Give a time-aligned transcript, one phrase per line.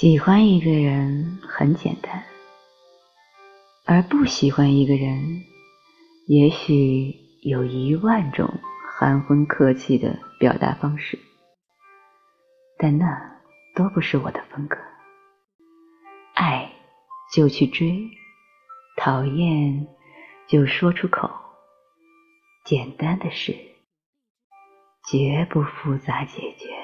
[0.00, 2.22] 喜欢一个人很简单
[3.84, 5.42] 而不喜欢一个人
[6.28, 8.48] 也许有一万种
[8.92, 11.18] 含混客气的表达方式
[12.78, 13.08] 但那
[13.74, 14.76] 都不是我的风格。
[16.32, 16.70] 爱
[17.34, 18.08] 就去追
[18.98, 19.88] 讨厌
[20.46, 21.28] 就说出口
[22.64, 23.52] 简单的事
[25.10, 26.77] 绝不复杂解决。